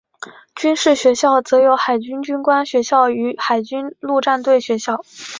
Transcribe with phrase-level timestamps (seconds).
[0.55, 5.03] 军事学校则有海军军官学校与海军陆战队学校。